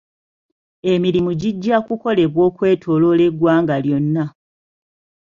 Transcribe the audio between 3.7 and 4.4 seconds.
lyonna.